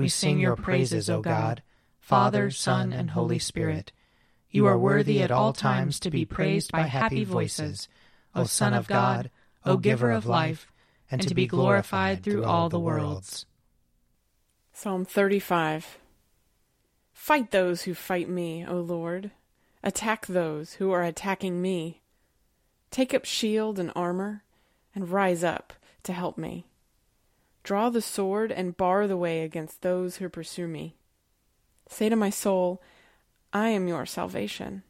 we 0.00 0.08
sing 0.08 0.40
your 0.40 0.56
praises, 0.56 1.10
O 1.10 1.20
God, 1.20 1.62
Father, 1.98 2.50
Son, 2.50 2.90
and 2.90 3.10
Holy 3.10 3.38
Spirit. 3.38 3.92
You 4.50 4.64
are 4.64 4.78
worthy 4.78 5.22
at 5.22 5.30
all 5.30 5.52
times 5.52 6.00
to 6.00 6.10
be 6.10 6.24
praised 6.24 6.72
by 6.72 6.84
happy 6.84 7.22
voices, 7.22 7.86
O 8.34 8.44
Son 8.44 8.72
of 8.72 8.86
God, 8.86 9.30
O 9.66 9.76
Giver 9.76 10.10
of 10.10 10.24
life, 10.24 10.72
and 11.10 11.20
to 11.28 11.34
be 11.34 11.46
glorified 11.46 12.22
through 12.22 12.44
all 12.44 12.70
the 12.70 12.80
worlds. 12.80 13.44
Psalm 14.72 15.04
35 15.04 15.98
Fight 17.12 17.50
those 17.50 17.82
who 17.82 17.92
fight 17.92 18.30
me, 18.30 18.64
O 18.66 18.76
Lord. 18.76 19.32
Attack 19.82 20.28
those 20.28 20.74
who 20.74 20.90
are 20.92 21.02
attacking 21.02 21.60
me. 21.60 22.00
Take 22.90 23.12
up 23.12 23.26
shield 23.26 23.78
and 23.78 23.92
armor, 23.94 24.44
and 24.94 25.10
rise 25.10 25.44
up 25.44 25.74
to 26.04 26.14
help 26.14 26.38
me. 26.38 26.69
Draw 27.70 27.90
the 27.90 28.02
sword 28.02 28.50
and 28.50 28.76
bar 28.76 29.06
the 29.06 29.16
way 29.16 29.42
against 29.42 29.82
those 29.82 30.16
who 30.16 30.28
pursue 30.28 30.66
me. 30.66 30.96
Say 31.88 32.08
to 32.08 32.16
my 32.16 32.28
soul, 32.28 32.82
I 33.52 33.68
am 33.68 33.86
your 33.86 34.06
salvation. 34.06 34.82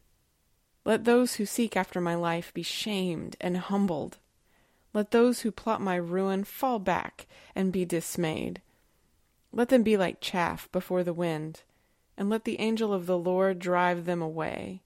Let 0.83 1.03
those 1.03 1.35
who 1.35 1.45
seek 1.45 1.77
after 1.77 2.01
my 2.01 2.15
life 2.15 2.51
be 2.55 2.63
shamed 2.63 3.35
and 3.39 3.57
humbled. 3.57 4.17
Let 4.95 5.11
those 5.11 5.41
who 5.41 5.51
plot 5.51 5.79
my 5.79 5.93
ruin 5.93 6.43
fall 6.43 6.79
back 6.79 7.27
and 7.53 7.71
be 7.71 7.85
dismayed. 7.85 8.63
Let 9.51 9.69
them 9.69 9.83
be 9.83 9.95
like 9.95 10.19
chaff 10.19 10.67
before 10.71 11.03
the 11.03 11.13
wind, 11.13 11.61
and 12.17 12.31
let 12.31 12.45
the 12.45 12.59
angel 12.59 12.91
of 12.91 13.05
the 13.05 13.15
Lord 13.15 13.59
drive 13.59 14.05
them 14.05 14.23
away. 14.23 14.81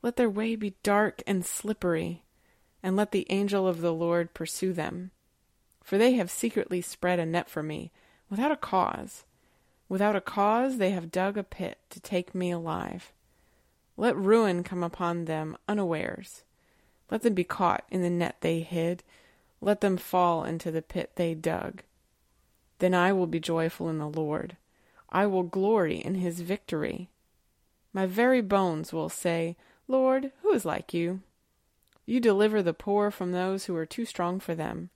Let 0.00 0.14
their 0.14 0.30
way 0.30 0.54
be 0.54 0.76
dark 0.84 1.24
and 1.26 1.44
slippery, 1.44 2.22
and 2.84 2.94
let 2.94 3.10
the 3.10 3.26
angel 3.30 3.66
of 3.66 3.80
the 3.80 3.92
Lord 3.92 4.32
pursue 4.32 4.72
them. 4.72 5.10
For 5.90 5.98
they 5.98 6.12
have 6.12 6.30
secretly 6.30 6.82
spread 6.82 7.18
a 7.18 7.26
net 7.26 7.50
for 7.50 7.64
me, 7.64 7.90
without 8.30 8.52
a 8.52 8.56
cause. 8.56 9.24
Without 9.88 10.14
a 10.14 10.20
cause 10.20 10.78
they 10.78 10.90
have 10.90 11.10
dug 11.10 11.36
a 11.36 11.42
pit 11.42 11.78
to 11.90 11.98
take 11.98 12.32
me 12.32 12.52
alive. 12.52 13.12
Let 13.96 14.14
ruin 14.14 14.62
come 14.62 14.84
upon 14.84 15.24
them 15.24 15.56
unawares. 15.66 16.44
Let 17.10 17.22
them 17.22 17.34
be 17.34 17.42
caught 17.42 17.86
in 17.90 18.02
the 18.02 18.08
net 18.08 18.36
they 18.40 18.60
hid. 18.60 19.02
Let 19.60 19.80
them 19.80 19.96
fall 19.96 20.44
into 20.44 20.70
the 20.70 20.80
pit 20.80 21.10
they 21.16 21.34
dug. 21.34 21.82
Then 22.78 22.94
I 22.94 23.12
will 23.12 23.26
be 23.26 23.40
joyful 23.40 23.88
in 23.88 23.98
the 23.98 24.06
Lord. 24.06 24.56
I 25.08 25.26
will 25.26 25.42
glory 25.42 25.96
in 25.96 26.14
his 26.14 26.40
victory. 26.40 27.10
My 27.92 28.06
very 28.06 28.42
bones 28.42 28.92
will 28.92 29.08
say, 29.08 29.56
Lord, 29.88 30.30
who 30.42 30.52
is 30.52 30.64
like 30.64 30.94
you? 30.94 31.22
You 32.06 32.20
deliver 32.20 32.62
the 32.62 32.72
poor 32.72 33.10
from 33.10 33.32
those 33.32 33.64
who 33.64 33.74
are 33.74 33.86
too 33.86 34.04
strong 34.04 34.38
for 34.38 34.54
them 34.54 34.90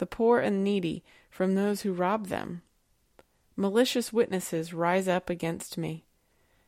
the 0.00 0.06
poor 0.06 0.40
and 0.40 0.64
needy 0.64 1.04
from 1.30 1.54
those 1.54 1.82
who 1.82 1.92
rob 1.92 2.26
them. 2.26 2.62
Malicious 3.54 4.12
witnesses 4.12 4.72
rise 4.72 5.06
up 5.06 5.30
against 5.30 5.78
me. 5.78 6.04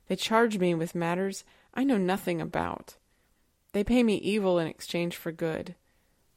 They 0.06 0.16
charge 0.16 0.59
me 0.59 0.75
with 0.75 0.94
matters 0.94 1.43
I 1.75 1.82
know 1.82 1.97
nothing 1.97 2.41
about. 2.41 2.97
They 3.72 3.82
pay 3.82 4.03
me 4.03 4.16
evil 4.16 4.59
in 4.59 4.66
exchange 4.66 5.16
for 5.16 5.32
good. 5.32 5.75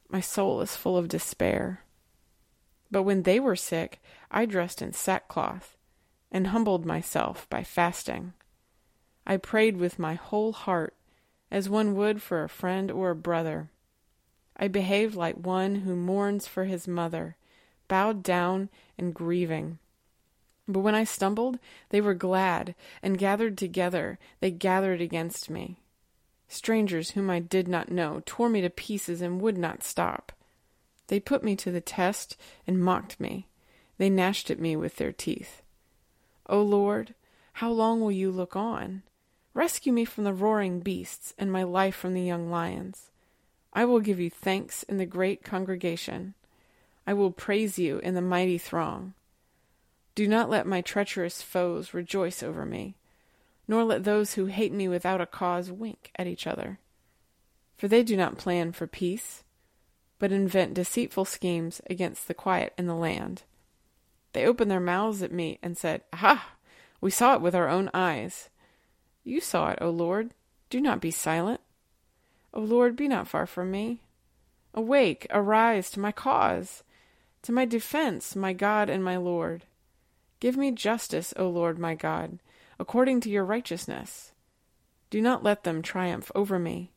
My 0.08 0.22
soul 0.22 0.62
is 0.62 0.78
full 0.78 0.96
of 0.98 1.10
despair. 1.10 1.82
But 2.90 3.04
when 3.04 3.24
they 3.24 3.40
were 3.40 3.58
sick, 3.58 4.02
I 4.32 4.46
dressed 4.46 4.82
in 4.82 4.94
sackcloth 4.94 5.76
and 6.32 6.48
humbled 6.48 6.86
myself 6.86 7.50
by 7.50 7.64
fasting. 7.64 8.32
I 9.28 9.36
prayed 9.36 9.76
with 9.76 10.00
my 10.00 10.14
whole 10.14 10.54
heart, 10.54 10.96
as 11.52 11.68
one 11.68 11.96
would 11.96 12.22
for 12.22 12.44
a 12.44 12.50
friend 12.50 12.90
or 12.90 13.10
a 13.10 13.16
brother. 13.16 13.70
I 14.58 14.68
behaved 14.68 15.16
like 15.16 15.36
one 15.36 15.76
who 15.76 15.96
mourns 15.96 16.48
for 16.48 16.66
his 16.66 16.88
mother, 16.88 17.36
bowed 17.88 18.24
down 18.24 18.70
and 18.98 19.14
grieving. 19.14 19.80
But 20.68 20.80
when 20.80 20.96
I 20.96 21.04
stumbled, 21.04 21.60
they 21.90 22.02
were 22.02 22.14
glad, 22.14 22.74
and 23.04 23.18
gathered 23.18 23.58
together, 23.58 24.18
they 24.40 24.52
gathered 24.52 25.02
against 25.02 25.50
me. 25.50 25.80
Strangers 26.48 27.12
whom 27.12 27.30
I 27.30 27.40
did 27.40 27.68
not 27.68 27.92
know 27.92 28.22
tore 28.26 28.50
me 28.50 28.62
to 28.62 28.70
pieces 28.70 29.22
and 29.22 29.42
would 29.42 29.58
not 29.58 29.84
stop. 29.84 30.32
They 31.08 31.20
put 31.20 31.44
me 31.44 31.56
to 31.58 31.72
the 31.72 31.82
test 31.82 32.38
and 32.66 32.82
mocked 32.82 33.20
me. 33.20 33.48
They 33.98 34.10
gnashed 34.10 34.50
at 34.50 34.60
me 34.60 34.76
with 34.76 34.96
their 34.96 35.12
teeth. 35.12 35.62
O 36.48 36.62
Lord, 36.62 37.14
how 37.54 37.72
long 37.72 38.02
will 38.02 38.12
you 38.12 38.32
look 38.32 38.56
on? 38.56 39.04
Rescue 39.54 39.94
me 39.94 40.06
from 40.06 40.24
the 40.24 40.34
roaring 40.34 40.80
beasts, 40.80 41.34
and 41.38 41.52
my 41.52 41.64
life 41.64 41.96
from 41.96 42.14
the 42.14 42.22
young 42.22 42.50
lions. 42.50 43.10
I 43.76 43.84
will 43.84 44.00
give 44.00 44.22
you 44.22 44.30
thanks 44.30 44.84
in 44.84 44.98
the 44.98 45.06
great 45.06 45.44
congregation. 45.44 46.34
I 47.06 47.14
will 47.14 47.32
praise 47.32 47.78
you 47.78 48.00
in 48.00 48.16
the 48.16 48.22
mighty 48.22 48.58
throng. 48.58 49.14
Do 50.16 50.30
not 50.30 50.50
let 50.50 50.66
my 50.66 50.80
treacherous 50.80 51.42
foes 51.42 51.94
rejoice 51.94 52.42
over 52.42 52.66
me, 52.66 52.96
nor 53.68 53.84
let 53.84 54.06
those 54.06 54.36
who 54.36 54.46
hate 54.46 54.72
me 54.72 54.88
without 54.88 55.20
a 55.20 55.26
cause 55.26 55.70
wink 55.70 56.12
at 56.16 56.26
each 56.26 56.48
other. 56.48 56.80
For 57.78 57.90
they 57.90 58.02
do 58.02 58.16
not 58.16 58.38
plan 58.38 58.72
for 58.72 58.88
peace, 58.88 59.44
but 60.20 60.32
invent 60.32 60.74
deceitful 60.74 61.26
schemes 61.26 61.82
against 61.90 62.30
the 62.30 62.34
quiet 62.34 62.74
in 62.78 62.88
the 62.88 62.96
land. 62.96 63.44
They 64.32 64.46
opened 64.46 64.72
their 64.72 64.80
mouths 64.80 65.22
at 65.22 65.34
me 65.34 65.60
and 65.62 65.78
said, 65.78 66.02
Aha! 66.14 66.54
We 67.02 67.12
saw 67.12 67.36
it 67.36 67.42
with 67.42 67.54
our 67.54 67.68
own 67.68 67.90
eyes. 67.94 68.50
You 69.26 69.42
saw 69.42 69.72
it, 69.72 69.80
O 69.82 69.90
Lord. 69.90 70.32
Do 70.70 70.80
not 70.80 71.02
be 71.02 71.12
silent. 71.12 71.60
O 72.56 72.62
Lord, 72.62 72.96
be 72.96 73.08
not 73.08 73.28
far 73.28 73.46
from 73.46 73.70
me. 73.70 74.02
Awake, 74.74 75.28
arise 75.30 75.92
to 75.92 76.00
my 76.00 76.12
cause, 76.12 76.84
to 77.42 77.52
my 77.52 77.66
defense, 77.66 78.36
my 78.36 78.54
God 78.54 78.90
and 78.90 79.04
my 79.04 79.18
Lord. 79.18 79.66
Give 80.40 80.58
me 80.58 80.72
justice, 80.72 81.34
O 81.38 81.50
Lord 81.50 81.78
my 81.78 81.96
God, 81.96 82.40
according 82.80 83.22
to 83.22 83.30
your 83.30 83.46
righteousness. 83.46 84.32
Do 85.10 85.22
not 85.22 85.44
let 85.44 85.64
them 85.64 85.82
triumph 85.82 86.32
over 86.34 86.58
me. 86.58 86.92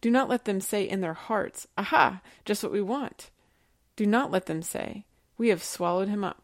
Do 0.00 0.10
not 0.10 0.28
let 0.28 0.44
them 0.44 0.60
say 0.60 0.88
in 0.88 1.00
their 1.00 1.14
hearts, 1.14 1.66
Aha, 1.78 2.20
just 2.44 2.62
what 2.62 2.72
we 2.72 2.82
want. 2.82 3.30
Do 3.94 4.06
not 4.06 4.30
let 4.30 4.46
them 4.46 4.62
say, 4.62 5.04
We 5.38 5.48
have 5.48 5.62
swallowed 5.62 6.08
him 6.08 6.24
up. 6.24 6.42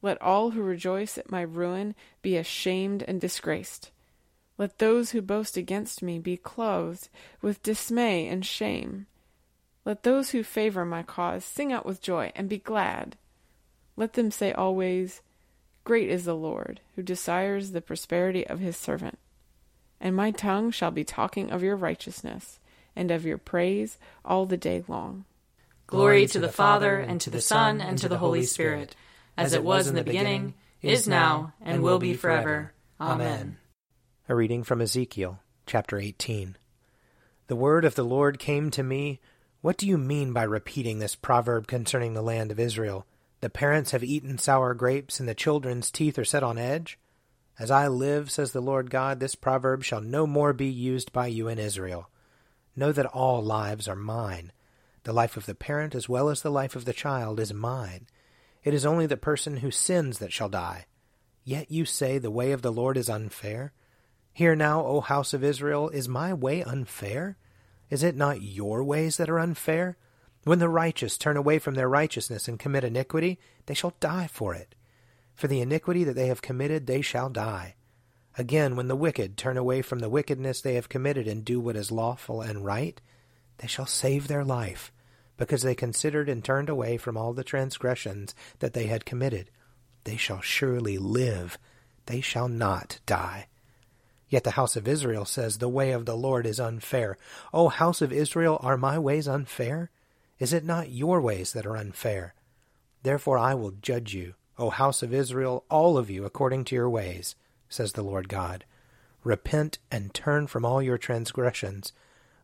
Let 0.00 0.20
all 0.20 0.50
who 0.50 0.62
rejoice 0.62 1.16
at 1.16 1.30
my 1.30 1.42
ruin 1.42 1.94
be 2.22 2.36
ashamed 2.36 3.02
and 3.02 3.20
disgraced. 3.20 3.90
Let 4.62 4.78
those 4.78 5.10
who 5.10 5.22
boast 5.22 5.56
against 5.56 6.04
me 6.04 6.20
be 6.20 6.36
clothed 6.36 7.08
with 7.40 7.64
dismay 7.64 8.28
and 8.28 8.46
shame. 8.46 9.06
Let 9.84 10.04
those 10.04 10.30
who 10.30 10.44
favor 10.44 10.84
my 10.84 11.02
cause 11.02 11.44
sing 11.44 11.72
out 11.72 11.84
with 11.84 12.00
joy 12.00 12.30
and 12.36 12.48
be 12.48 12.58
glad. 12.58 13.16
Let 13.96 14.12
them 14.12 14.30
say 14.30 14.52
always, 14.52 15.20
Great 15.82 16.08
is 16.08 16.26
the 16.26 16.36
Lord, 16.36 16.78
who 16.94 17.02
desires 17.02 17.72
the 17.72 17.80
prosperity 17.80 18.46
of 18.46 18.60
his 18.60 18.76
servant. 18.76 19.18
And 20.00 20.14
my 20.14 20.30
tongue 20.30 20.70
shall 20.70 20.92
be 20.92 21.02
talking 21.02 21.50
of 21.50 21.64
your 21.64 21.74
righteousness, 21.74 22.60
and 22.94 23.10
of 23.10 23.26
your 23.26 23.38
praise 23.38 23.98
all 24.24 24.46
the 24.46 24.56
day 24.56 24.84
long. 24.86 25.24
Glory 25.88 26.24
to 26.26 26.38
the 26.38 26.48
Father, 26.48 27.00
and 27.00 27.20
to 27.22 27.30
the 27.30 27.40
Son, 27.40 27.80
and 27.80 27.98
to 27.98 28.08
the 28.08 28.18
Holy 28.18 28.44
Spirit, 28.44 28.94
as 29.36 29.54
it 29.54 29.64
was 29.64 29.88
in 29.88 29.96
the 29.96 30.04
beginning, 30.04 30.54
is 30.82 31.08
now, 31.08 31.52
and 31.60 31.82
will 31.82 31.98
be 31.98 32.14
forever. 32.14 32.72
Amen. 33.00 33.56
A 34.32 34.34
reading 34.34 34.62
from 34.64 34.80
Ezekiel, 34.80 35.40
chapter 35.66 35.98
18. 35.98 36.56
The 37.48 37.54
word 37.54 37.84
of 37.84 37.96
the 37.96 38.02
Lord 38.02 38.38
came 38.38 38.70
to 38.70 38.82
me. 38.82 39.20
What 39.60 39.76
do 39.76 39.86
you 39.86 39.98
mean 39.98 40.32
by 40.32 40.44
repeating 40.44 41.00
this 41.00 41.14
proverb 41.14 41.66
concerning 41.66 42.14
the 42.14 42.22
land 42.22 42.50
of 42.50 42.58
Israel? 42.58 43.04
The 43.40 43.50
parents 43.50 43.90
have 43.90 44.02
eaten 44.02 44.38
sour 44.38 44.72
grapes, 44.72 45.20
and 45.20 45.28
the 45.28 45.34
children's 45.34 45.90
teeth 45.90 46.18
are 46.18 46.24
set 46.24 46.42
on 46.42 46.56
edge? 46.56 46.98
As 47.58 47.70
I 47.70 47.88
live, 47.88 48.30
says 48.30 48.52
the 48.52 48.62
Lord 48.62 48.90
God, 48.90 49.20
this 49.20 49.34
proverb 49.34 49.84
shall 49.84 50.00
no 50.00 50.26
more 50.26 50.54
be 50.54 50.64
used 50.64 51.12
by 51.12 51.26
you 51.26 51.46
in 51.48 51.58
Israel. 51.58 52.08
Know 52.74 52.90
that 52.90 53.04
all 53.04 53.42
lives 53.42 53.86
are 53.86 53.94
mine. 53.94 54.50
The 55.04 55.12
life 55.12 55.36
of 55.36 55.44
the 55.44 55.54
parent 55.54 55.94
as 55.94 56.08
well 56.08 56.30
as 56.30 56.40
the 56.40 56.50
life 56.50 56.74
of 56.74 56.86
the 56.86 56.94
child 56.94 57.38
is 57.38 57.52
mine. 57.52 58.06
It 58.64 58.72
is 58.72 58.86
only 58.86 59.04
the 59.04 59.18
person 59.18 59.58
who 59.58 59.70
sins 59.70 60.20
that 60.20 60.32
shall 60.32 60.48
die. 60.48 60.86
Yet 61.44 61.70
you 61.70 61.84
say 61.84 62.16
the 62.16 62.30
way 62.30 62.52
of 62.52 62.62
the 62.62 62.72
Lord 62.72 62.96
is 62.96 63.10
unfair? 63.10 63.74
Hear 64.32 64.56
now, 64.56 64.84
O 64.84 65.00
house 65.00 65.34
of 65.34 65.44
Israel, 65.44 65.90
is 65.90 66.08
my 66.08 66.32
way 66.32 66.62
unfair? 66.62 67.36
Is 67.90 68.02
it 68.02 68.16
not 68.16 68.40
your 68.40 68.82
ways 68.82 69.18
that 69.18 69.28
are 69.28 69.38
unfair? 69.38 69.98
When 70.44 70.58
the 70.58 70.70
righteous 70.70 71.18
turn 71.18 71.36
away 71.36 71.58
from 71.58 71.74
their 71.74 71.88
righteousness 71.88 72.48
and 72.48 72.58
commit 72.58 72.82
iniquity, 72.82 73.38
they 73.66 73.74
shall 73.74 73.94
die 74.00 74.26
for 74.26 74.54
it. 74.54 74.74
For 75.34 75.48
the 75.48 75.60
iniquity 75.60 76.02
that 76.04 76.14
they 76.14 76.28
have 76.28 76.42
committed, 76.42 76.86
they 76.86 77.02
shall 77.02 77.28
die. 77.28 77.74
Again, 78.38 78.74
when 78.74 78.88
the 78.88 78.96
wicked 78.96 79.36
turn 79.36 79.58
away 79.58 79.82
from 79.82 79.98
the 79.98 80.08
wickedness 80.08 80.62
they 80.62 80.74
have 80.74 80.88
committed 80.88 81.28
and 81.28 81.44
do 81.44 81.60
what 81.60 81.76
is 81.76 81.92
lawful 81.92 82.40
and 82.40 82.64
right, 82.64 83.00
they 83.58 83.68
shall 83.68 83.86
save 83.86 84.26
their 84.26 84.44
life, 84.44 84.90
because 85.36 85.62
they 85.62 85.74
considered 85.74 86.30
and 86.30 86.42
turned 86.42 86.70
away 86.70 86.96
from 86.96 87.18
all 87.18 87.34
the 87.34 87.44
transgressions 87.44 88.34
that 88.60 88.72
they 88.72 88.86
had 88.86 89.04
committed. 89.04 89.50
They 90.04 90.16
shall 90.16 90.40
surely 90.40 90.96
live, 90.96 91.58
they 92.06 92.22
shall 92.22 92.48
not 92.48 92.98
die. 93.04 93.48
Yet 94.32 94.44
the 94.44 94.52
house 94.52 94.76
of 94.76 94.88
Israel 94.88 95.26
says, 95.26 95.58
The 95.58 95.68
way 95.68 95.90
of 95.90 96.06
the 96.06 96.16
Lord 96.16 96.46
is 96.46 96.58
unfair. 96.58 97.18
O 97.52 97.68
house 97.68 98.00
of 98.00 98.14
Israel, 98.14 98.58
are 98.62 98.78
my 98.78 98.98
ways 98.98 99.28
unfair? 99.28 99.90
Is 100.38 100.54
it 100.54 100.64
not 100.64 100.90
your 100.90 101.20
ways 101.20 101.52
that 101.52 101.66
are 101.66 101.76
unfair? 101.76 102.32
Therefore 103.02 103.36
I 103.36 103.52
will 103.52 103.74
judge 103.82 104.14
you, 104.14 104.32
O 104.56 104.70
house 104.70 105.02
of 105.02 105.12
Israel, 105.12 105.66
all 105.68 105.98
of 105.98 106.08
you, 106.08 106.24
according 106.24 106.64
to 106.64 106.74
your 106.74 106.88
ways, 106.88 107.34
says 107.68 107.92
the 107.92 108.02
Lord 108.02 108.30
God. 108.30 108.64
Repent 109.22 109.76
and 109.90 110.14
turn 110.14 110.46
from 110.46 110.64
all 110.64 110.80
your 110.80 110.96
transgressions, 110.96 111.92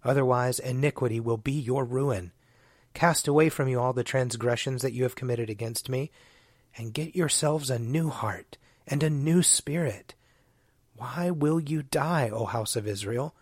otherwise 0.04 0.58
iniquity 0.58 1.20
will 1.20 1.38
be 1.38 1.52
your 1.52 1.86
ruin. 1.86 2.32
Cast 2.92 3.26
away 3.26 3.48
from 3.48 3.66
you 3.66 3.80
all 3.80 3.94
the 3.94 4.04
transgressions 4.04 4.82
that 4.82 4.92
you 4.92 5.04
have 5.04 5.16
committed 5.16 5.48
against 5.48 5.88
me, 5.88 6.10
and 6.76 6.92
get 6.92 7.16
yourselves 7.16 7.70
a 7.70 7.78
new 7.78 8.10
heart 8.10 8.58
and 8.86 9.02
a 9.02 9.08
new 9.08 9.42
spirit 9.42 10.14
why 10.98 11.30
will 11.30 11.60
you 11.60 11.82
die, 11.82 12.28
O 12.28 12.44
house 12.44 12.74
of 12.74 12.86
Israel? 12.86 13.34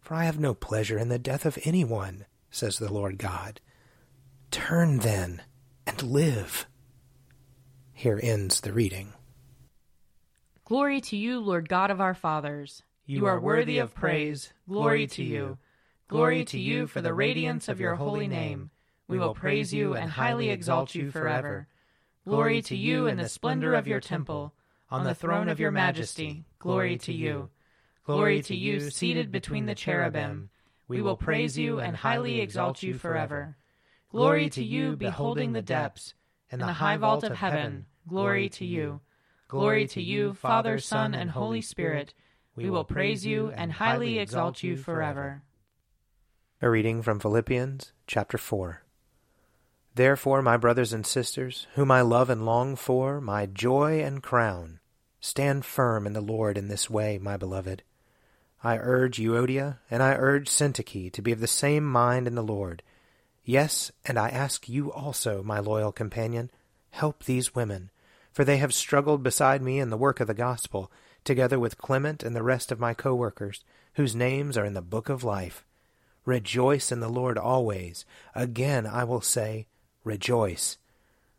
For 0.00 0.14
I 0.14 0.24
have 0.24 0.38
no 0.38 0.54
pleasure 0.54 0.98
in 0.98 1.10
the 1.10 1.18
death 1.18 1.44
of 1.44 1.58
any 1.64 1.84
one, 1.84 2.24
says 2.50 2.78
the 2.78 2.92
Lord 2.92 3.18
God. 3.18 3.60
Turn 4.50 4.98
then 4.98 5.42
and 5.86 6.02
live. 6.02 6.66
Here 7.92 8.18
ends 8.22 8.60
the 8.60 8.72
reading. 8.72 9.12
Glory 10.64 11.00
to 11.02 11.16
you, 11.16 11.38
Lord 11.40 11.68
God 11.68 11.90
of 11.90 12.00
our 12.00 12.14
fathers. 12.14 12.82
You, 13.04 13.18
you 13.18 13.26
are 13.26 13.38
worthy 13.38 13.78
of 13.78 13.94
praise. 13.94 14.52
Glory 14.68 15.06
to 15.08 15.22
you. 15.22 15.58
Glory 16.08 16.44
to 16.46 16.58
you 16.58 16.86
for 16.86 17.00
the 17.00 17.14
radiance 17.14 17.68
of 17.68 17.78
your 17.78 17.94
holy 17.94 18.26
name. 18.26 18.70
We 19.08 19.18
will 19.18 19.34
praise 19.34 19.72
you 19.72 19.94
and 19.94 20.10
highly 20.10 20.50
exalt 20.50 20.94
you 20.94 21.10
forever. 21.10 21.68
Glory 22.26 22.62
to 22.62 22.76
you 22.76 23.06
in 23.06 23.18
the 23.18 23.28
splendor 23.28 23.74
of 23.74 23.86
your 23.86 24.00
temple 24.00 24.52
on 24.90 25.04
the 25.04 25.14
throne 25.14 25.48
of 25.48 25.60
your 25.60 25.70
majesty. 25.70 26.44
Glory 26.58 26.96
to 26.98 27.12
you. 27.12 27.50
Glory 28.04 28.40
to 28.42 28.54
you, 28.54 28.90
seated 28.90 29.32
between 29.32 29.66
the 29.66 29.74
cherubim. 29.74 30.50
We 30.88 31.02
will 31.02 31.16
praise 31.16 31.58
you 31.58 31.80
and 31.80 31.96
highly 31.96 32.40
exalt 32.40 32.82
you 32.82 32.94
forever. 32.94 33.56
Glory 34.10 34.48
to 34.50 34.62
you, 34.62 34.96
beholding 34.96 35.52
the 35.52 35.62
depths, 35.62 36.14
and 36.50 36.60
the 36.60 36.66
high 36.66 36.96
vault 36.96 37.24
of 37.24 37.36
heaven. 37.36 37.86
Glory 38.08 38.48
to 38.50 38.64
you. 38.64 39.00
Glory 39.48 39.86
to 39.88 40.00
you, 40.00 40.34
Father, 40.34 40.78
Son, 40.78 41.14
and 41.14 41.30
Holy 41.30 41.60
Spirit. 41.60 42.14
We 42.54 42.70
will 42.70 42.84
praise 42.84 43.26
you 43.26 43.50
and 43.50 43.72
highly 43.72 44.18
exalt 44.18 44.62
you 44.62 44.76
forever. 44.76 45.42
A 46.62 46.70
reading 46.70 47.02
from 47.02 47.20
Philippians 47.20 47.92
chapter 48.06 48.38
4. 48.38 48.85
Therefore, 49.96 50.42
my 50.42 50.58
brothers 50.58 50.92
and 50.92 51.06
sisters, 51.06 51.66
whom 51.74 51.90
I 51.90 52.02
love 52.02 52.28
and 52.28 52.44
long 52.44 52.76
for, 52.76 53.18
my 53.18 53.46
joy 53.46 54.02
and 54.02 54.22
crown, 54.22 54.78
stand 55.20 55.64
firm 55.64 56.06
in 56.06 56.12
the 56.12 56.20
Lord 56.20 56.58
in 56.58 56.68
this 56.68 56.90
way, 56.90 57.16
my 57.16 57.38
beloved. 57.38 57.82
I 58.62 58.76
urge 58.76 59.16
Euodia 59.18 59.78
and 59.90 60.02
I 60.02 60.12
urge 60.12 60.50
Syntyche 60.50 61.10
to 61.12 61.22
be 61.22 61.32
of 61.32 61.40
the 61.40 61.46
same 61.46 61.86
mind 61.86 62.26
in 62.26 62.34
the 62.34 62.42
Lord. 62.42 62.82
Yes, 63.42 63.90
and 64.04 64.18
I 64.18 64.28
ask 64.28 64.68
you 64.68 64.92
also, 64.92 65.42
my 65.42 65.60
loyal 65.60 65.92
companion, 65.92 66.50
help 66.90 67.24
these 67.24 67.54
women, 67.54 67.88
for 68.30 68.44
they 68.44 68.58
have 68.58 68.74
struggled 68.74 69.22
beside 69.22 69.62
me 69.62 69.80
in 69.80 69.88
the 69.88 69.96
work 69.96 70.20
of 70.20 70.26
the 70.26 70.34
gospel, 70.34 70.92
together 71.24 71.58
with 71.58 71.78
Clement 71.78 72.22
and 72.22 72.36
the 72.36 72.42
rest 72.42 72.70
of 72.70 72.78
my 72.78 72.92
co-workers, 72.92 73.64
whose 73.94 74.14
names 74.14 74.58
are 74.58 74.64
in 74.66 74.74
the 74.74 74.82
book 74.82 75.08
of 75.08 75.24
life. 75.24 75.64
Rejoice 76.26 76.92
in 76.92 77.00
the 77.00 77.08
Lord 77.08 77.38
always. 77.38 78.04
Again 78.34 78.86
I 78.86 79.02
will 79.04 79.22
say, 79.22 79.68
Rejoice. 80.06 80.78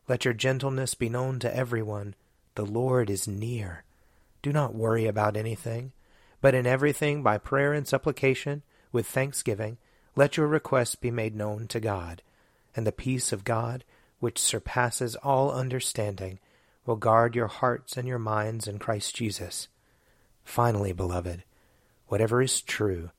Let 0.09 0.25
your 0.25 0.33
gentleness 0.33 0.93
be 0.93 1.07
known 1.07 1.39
to 1.39 1.55
everyone. 1.55 2.15
The 2.55 2.65
Lord 2.65 3.09
is 3.09 3.25
near. 3.25 3.85
Do 4.41 4.51
not 4.51 4.75
worry 4.75 5.05
about 5.05 5.37
anything, 5.37 5.93
but 6.41 6.53
in 6.53 6.67
everything 6.67 7.23
by 7.23 7.37
prayer 7.37 7.71
and 7.71 7.87
supplication, 7.87 8.63
with 8.91 9.07
thanksgiving, 9.07 9.77
let 10.17 10.35
your 10.35 10.47
requests 10.47 10.95
be 10.95 11.11
made 11.11 11.33
known 11.33 11.67
to 11.67 11.79
God. 11.79 12.21
And 12.75 12.85
the 12.85 12.91
peace 12.91 13.31
of 13.31 13.45
God, 13.45 13.85
which 14.19 14.37
surpasses 14.37 15.15
all 15.15 15.49
understanding, 15.49 16.37
will 16.85 16.97
guard 16.97 17.35
your 17.37 17.47
hearts 17.47 17.95
and 17.95 18.05
your 18.05 18.19
minds 18.19 18.67
in 18.67 18.79
Christ 18.79 19.15
Jesus. 19.15 19.69
Finally, 20.43 20.91
beloved, 20.91 21.45
whatever 22.07 22.41
is 22.41 22.61
true, 22.61 23.11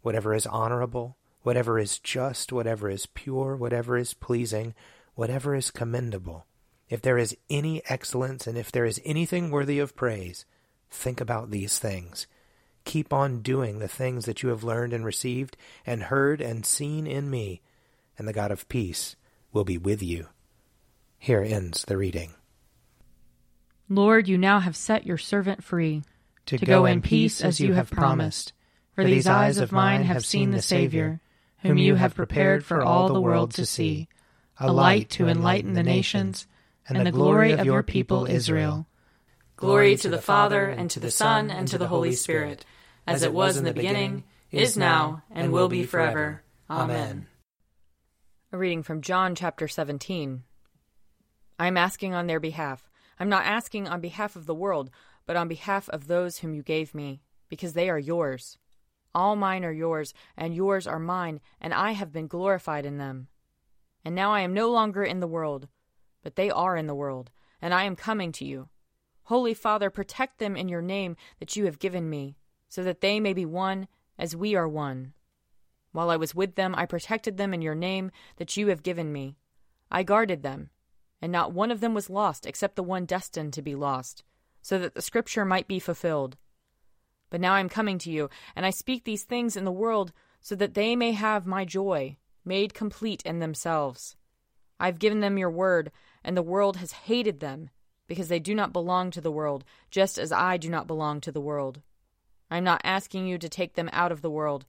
whatever 0.00 0.32
is 0.32 0.46
honorable, 0.46 1.18
whatever 1.44 1.78
is 1.78 1.98
just, 2.00 2.52
whatever 2.52 2.90
is 2.90 3.06
pure, 3.06 3.54
whatever 3.54 3.96
is 3.96 4.14
pleasing, 4.14 4.74
whatever 5.14 5.54
is 5.54 5.70
commendable, 5.70 6.46
if 6.88 7.00
there 7.00 7.18
is 7.18 7.36
any 7.48 7.82
excellence 7.88 8.46
and 8.46 8.58
if 8.58 8.72
there 8.72 8.86
is 8.86 9.00
anything 9.04 9.50
worthy 9.50 9.78
of 9.78 9.94
praise, 9.94 10.46
think 10.90 11.20
about 11.20 11.50
these 11.50 11.78
things. 11.78 12.26
Keep 12.84 13.12
on 13.12 13.40
doing 13.40 13.78
the 13.78 13.88
things 13.88 14.24
that 14.24 14.42
you 14.42 14.48
have 14.48 14.64
learned 14.64 14.92
and 14.92 15.04
received 15.04 15.56
and 15.86 16.04
heard 16.04 16.40
and 16.40 16.64
seen 16.64 17.06
in 17.06 17.30
me, 17.30 17.60
and 18.18 18.26
the 18.26 18.32
God 18.32 18.50
of 18.50 18.68
peace 18.68 19.14
will 19.52 19.64
be 19.64 19.78
with 19.78 20.02
you. 20.02 20.28
Here 21.18 21.42
ends 21.42 21.84
the 21.84 21.96
reading. 21.96 22.32
Lord, 23.88 24.28
you 24.28 24.38
now 24.38 24.60
have 24.60 24.76
set 24.76 25.06
your 25.06 25.18
servant 25.18 25.62
free 25.62 26.04
to, 26.46 26.58
to 26.58 26.64
go, 26.64 26.80
go 26.80 26.86
in 26.86 27.02
peace 27.02 27.42
as 27.42 27.60
you 27.60 27.74
have 27.74 27.90
promised. 27.90 28.54
For 28.94 29.04
these 29.04 29.26
eyes 29.26 29.58
of 29.58 29.72
mine 29.72 30.04
have 30.04 30.24
seen 30.24 30.52
the 30.52 30.62
Savior, 30.62 31.20
whom 31.64 31.78
you 31.78 31.94
have 31.94 32.14
prepared 32.14 32.64
for 32.64 32.82
all 32.82 33.08
the 33.08 33.20
world 33.20 33.52
to 33.52 33.64
see, 33.64 34.08
a 34.58 34.70
light 34.70 35.08
to 35.10 35.26
enlighten 35.26 35.72
the 35.72 35.82
nations, 35.82 36.46
and 36.86 37.06
the 37.06 37.10
glory 37.10 37.52
of 37.52 37.64
your 37.64 37.82
people 37.82 38.26
Israel. 38.26 38.86
Glory 39.56 39.96
to 39.96 40.08
the 40.08 40.20
Father, 40.20 40.66
and 40.66 40.90
to 40.90 41.00
the 41.00 41.10
Son, 41.10 41.50
and 41.50 41.66
to 41.68 41.78
the 41.78 41.88
Holy 41.88 42.12
Spirit, 42.12 42.66
as 43.06 43.22
it 43.22 43.32
was 43.32 43.56
in 43.56 43.64
the 43.64 43.72
beginning, 43.72 44.24
is 44.50 44.76
now, 44.76 45.22
and 45.30 45.52
will 45.52 45.68
be 45.68 45.84
forever. 45.84 46.42
Amen. 46.68 47.26
A 48.52 48.58
reading 48.58 48.82
from 48.82 49.00
John 49.00 49.34
chapter 49.34 49.66
17. 49.66 50.42
I 51.58 51.66
am 51.66 51.76
asking 51.76 52.14
on 52.14 52.26
their 52.26 52.40
behalf. 52.40 52.90
I'm 53.18 53.28
not 53.28 53.46
asking 53.46 53.88
on 53.88 54.00
behalf 54.00 54.36
of 54.36 54.46
the 54.46 54.54
world, 54.54 54.90
but 55.26 55.36
on 55.36 55.48
behalf 55.48 55.88
of 55.88 56.08
those 56.08 56.38
whom 56.38 56.54
you 56.54 56.62
gave 56.62 56.94
me, 56.94 57.22
because 57.48 57.72
they 57.72 57.88
are 57.88 57.98
yours. 57.98 58.58
All 59.14 59.36
mine 59.36 59.64
are 59.64 59.72
yours, 59.72 60.12
and 60.36 60.54
yours 60.54 60.86
are 60.86 60.98
mine, 60.98 61.40
and 61.60 61.72
I 61.72 61.92
have 61.92 62.12
been 62.12 62.26
glorified 62.26 62.84
in 62.84 62.98
them. 62.98 63.28
And 64.04 64.14
now 64.14 64.32
I 64.32 64.40
am 64.40 64.52
no 64.52 64.70
longer 64.70 65.04
in 65.04 65.20
the 65.20 65.28
world, 65.28 65.68
but 66.22 66.36
they 66.36 66.50
are 66.50 66.76
in 66.76 66.86
the 66.86 66.94
world, 66.94 67.30
and 67.62 67.72
I 67.72 67.84
am 67.84 67.96
coming 67.96 68.32
to 68.32 68.44
you. 68.44 68.68
Holy 69.24 69.54
Father, 69.54 69.88
protect 69.88 70.38
them 70.38 70.56
in 70.56 70.68
your 70.68 70.82
name 70.82 71.16
that 71.38 71.56
you 71.56 71.64
have 71.64 71.78
given 71.78 72.10
me, 72.10 72.36
so 72.68 72.82
that 72.82 73.00
they 73.00 73.20
may 73.20 73.32
be 73.32 73.46
one 73.46 73.88
as 74.18 74.36
we 74.36 74.54
are 74.54 74.68
one. 74.68 75.14
While 75.92 76.10
I 76.10 76.16
was 76.16 76.34
with 76.34 76.56
them, 76.56 76.74
I 76.76 76.86
protected 76.86 77.36
them 77.36 77.54
in 77.54 77.62
your 77.62 77.74
name 77.74 78.10
that 78.36 78.56
you 78.56 78.66
have 78.66 78.82
given 78.82 79.12
me. 79.12 79.36
I 79.90 80.02
guarded 80.02 80.42
them, 80.42 80.70
and 81.22 81.30
not 81.30 81.52
one 81.52 81.70
of 81.70 81.80
them 81.80 81.94
was 81.94 82.10
lost 82.10 82.46
except 82.46 82.74
the 82.74 82.82
one 82.82 83.06
destined 83.06 83.52
to 83.52 83.62
be 83.62 83.76
lost, 83.76 84.24
so 84.60 84.78
that 84.78 84.94
the 84.94 85.02
scripture 85.02 85.44
might 85.44 85.68
be 85.68 85.78
fulfilled. 85.78 86.36
But 87.34 87.40
now 87.40 87.54
I 87.54 87.58
am 87.58 87.68
coming 87.68 87.98
to 87.98 88.12
you, 88.12 88.30
and 88.54 88.64
I 88.64 88.70
speak 88.70 89.02
these 89.02 89.24
things 89.24 89.56
in 89.56 89.64
the 89.64 89.72
world 89.72 90.12
so 90.40 90.54
that 90.54 90.74
they 90.74 90.94
may 90.94 91.10
have 91.10 91.48
my 91.48 91.64
joy, 91.64 92.16
made 92.44 92.74
complete 92.74 93.22
in 93.26 93.40
themselves. 93.40 94.14
I 94.78 94.86
have 94.86 95.00
given 95.00 95.18
them 95.18 95.36
your 95.36 95.50
word, 95.50 95.90
and 96.22 96.36
the 96.36 96.44
world 96.44 96.76
has 96.76 96.92
hated 96.92 97.40
them, 97.40 97.70
because 98.06 98.28
they 98.28 98.38
do 98.38 98.54
not 98.54 98.72
belong 98.72 99.10
to 99.10 99.20
the 99.20 99.32
world, 99.32 99.64
just 99.90 100.16
as 100.16 100.30
I 100.30 100.56
do 100.56 100.70
not 100.70 100.86
belong 100.86 101.20
to 101.22 101.32
the 101.32 101.40
world. 101.40 101.80
I 102.52 102.58
am 102.58 102.62
not 102.62 102.82
asking 102.84 103.26
you 103.26 103.36
to 103.38 103.48
take 103.48 103.74
them 103.74 103.90
out 103.92 104.12
of 104.12 104.22
the 104.22 104.30
world, 104.30 104.64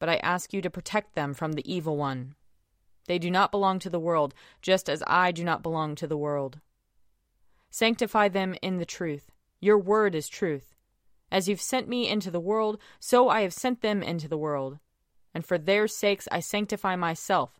but 0.00 0.08
I 0.08 0.16
ask 0.16 0.52
you 0.52 0.60
to 0.60 0.70
protect 0.70 1.14
them 1.14 1.34
from 1.34 1.52
the 1.52 1.72
evil 1.72 1.96
one. 1.96 2.34
They 3.06 3.20
do 3.20 3.30
not 3.30 3.52
belong 3.52 3.78
to 3.78 3.90
the 3.90 4.00
world, 4.00 4.34
just 4.60 4.88
as 4.88 5.04
I 5.06 5.30
do 5.30 5.44
not 5.44 5.62
belong 5.62 5.94
to 5.94 6.08
the 6.08 6.18
world. 6.18 6.58
Sanctify 7.70 8.26
them 8.26 8.56
in 8.60 8.78
the 8.78 8.84
truth. 8.84 9.30
Your 9.60 9.78
word 9.78 10.16
is 10.16 10.28
truth. 10.28 10.71
As 11.32 11.48
you've 11.48 11.62
sent 11.62 11.88
me 11.88 12.10
into 12.10 12.30
the 12.30 12.38
world, 12.38 12.78
so 13.00 13.30
I 13.30 13.40
have 13.40 13.54
sent 13.54 13.80
them 13.80 14.02
into 14.02 14.28
the 14.28 14.36
world. 14.36 14.78
And 15.32 15.46
for 15.46 15.56
their 15.56 15.88
sakes 15.88 16.28
I 16.30 16.40
sanctify 16.40 16.94
myself, 16.94 17.58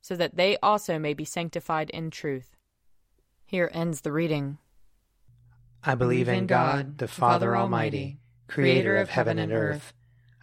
so 0.00 0.16
that 0.16 0.36
they 0.36 0.56
also 0.62 0.98
may 0.98 1.12
be 1.12 1.26
sanctified 1.26 1.90
in 1.90 2.10
truth. 2.10 2.56
Here 3.44 3.70
ends 3.74 4.00
the 4.00 4.12
reading. 4.12 4.56
I 5.84 5.94
believe 5.94 6.26
in 6.26 6.46
God, 6.46 6.96
the 6.96 7.06
Father 7.06 7.54
Almighty, 7.54 8.18
creator 8.48 8.96
of 8.96 9.10
heaven 9.10 9.38
and 9.38 9.52
earth. 9.52 9.92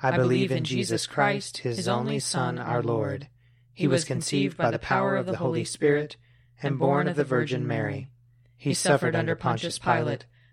I 0.03 0.15
believe 0.15 0.51
in 0.51 0.63
Jesus 0.63 1.07
Christ, 1.07 1.57
his 1.57 1.88
only 1.88 2.19
Son, 2.19 2.59
our 2.59 2.83
Lord. 2.83 3.29
He 3.73 3.88
was 3.88 4.05
conceived 4.05 4.57
by 4.57 4.69
the 4.69 4.77
power 4.77 5.15
of 5.15 5.25
the 5.25 5.38
Holy 5.38 5.63
Spirit 5.63 6.17
and 6.61 6.77
born 6.77 7.07
of 7.07 7.15
the 7.15 7.23
Virgin 7.23 7.65
Mary. 7.65 8.11
He 8.55 8.75
suffered 8.75 9.15
under 9.15 9.35
Pontius 9.35 9.79
Pilate, 9.79 10.27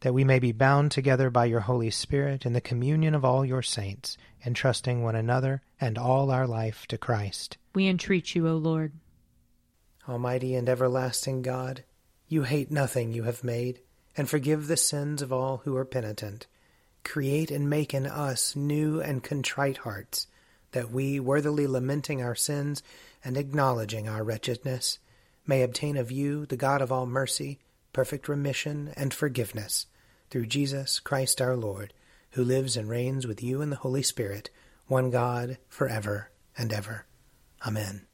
That 0.00 0.14
we 0.14 0.22
may 0.22 0.38
be 0.38 0.52
bound 0.52 0.92
together 0.92 1.28
by 1.28 1.46
your 1.46 1.60
Holy 1.60 1.90
Spirit 1.90 2.46
in 2.46 2.52
the 2.52 2.60
communion 2.60 3.14
of 3.14 3.24
all 3.24 3.44
your 3.44 3.62
saints, 3.62 4.16
entrusting 4.46 5.02
one 5.02 5.16
another 5.16 5.62
and 5.80 5.98
all 5.98 6.30
our 6.30 6.46
life 6.46 6.86
to 6.86 6.98
Christ. 6.98 7.58
We 7.74 7.88
entreat 7.88 8.34
you, 8.34 8.48
O 8.48 8.56
Lord. 8.56 8.92
Almighty 10.08 10.54
and 10.54 10.68
everlasting 10.68 11.42
God, 11.42 11.84
you 12.28 12.44
hate 12.44 12.70
nothing 12.70 13.12
you 13.12 13.24
have 13.24 13.42
made, 13.42 13.80
and 14.16 14.28
forgive 14.28 14.66
the 14.66 14.76
sins 14.76 15.20
of 15.20 15.32
all 15.32 15.58
who 15.64 15.76
are 15.76 15.84
penitent. 15.84 16.46
Create 17.04 17.50
and 17.50 17.68
make 17.68 17.92
in 17.92 18.06
us 18.06 18.54
new 18.54 19.00
and 19.00 19.22
contrite 19.22 19.78
hearts, 19.78 20.26
that 20.72 20.90
we, 20.90 21.18
worthily 21.18 21.66
lamenting 21.66 22.22
our 22.22 22.34
sins 22.34 22.82
and 23.24 23.36
acknowledging 23.36 24.08
our 24.08 24.22
wretchedness, 24.22 24.98
may 25.46 25.62
obtain 25.62 25.96
of 25.96 26.12
you, 26.12 26.46
the 26.46 26.56
God 26.56 26.80
of 26.82 26.92
all 26.92 27.06
mercy, 27.06 27.58
perfect 27.98 28.28
remission 28.28 28.92
and 28.96 29.12
forgiveness, 29.12 29.86
through 30.30 30.46
Jesus 30.46 31.00
Christ 31.00 31.40
our 31.40 31.56
Lord, 31.56 31.92
who 32.30 32.44
lives 32.44 32.76
and 32.76 32.88
reigns 32.88 33.26
with 33.26 33.42
you 33.42 33.60
in 33.60 33.70
the 33.70 33.82
Holy 33.82 34.04
Spirit, 34.04 34.50
one 34.86 35.10
God, 35.10 35.58
for 35.68 35.88
ever 35.88 36.30
and 36.56 36.72
ever. 36.72 37.06
Amen. 37.66 38.06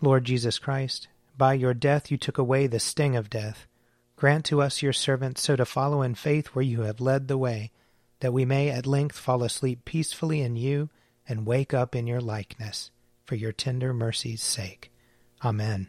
Lord 0.00 0.24
Jesus 0.24 0.58
Christ, 0.58 1.06
by 1.38 1.54
your 1.54 1.74
death 1.74 2.10
you 2.10 2.16
took 2.16 2.38
away 2.38 2.66
the 2.66 2.80
sting 2.80 3.14
of 3.14 3.30
death. 3.30 3.68
Grant 4.16 4.46
to 4.46 4.60
us, 4.60 4.82
your 4.82 4.92
servants, 4.92 5.42
so 5.42 5.54
to 5.54 5.64
follow 5.64 6.02
in 6.02 6.16
faith 6.16 6.48
where 6.48 6.64
you 6.64 6.80
have 6.80 7.00
led 7.00 7.28
the 7.28 7.38
way, 7.38 7.70
that 8.18 8.32
we 8.32 8.44
may 8.44 8.68
at 8.68 8.84
length 8.84 9.16
fall 9.16 9.44
asleep 9.44 9.84
peacefully 9.84 10.40
in 10.40 10.56
you 10.56 10.90
and 11.28 11.46
wake 11.46 11.72
up 11.72 11.94
in 11.94 12.08
your 12.08 12.20
likeness, 12.20 12.90
for 13.24 13.36
your 13.36 13.52
tender 13.52 13.94
mercy's 13.94 14.42
sake. 14.42 14.90
Amen. 15.44 15.88